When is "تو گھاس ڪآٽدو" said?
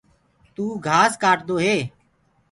0.55-1.55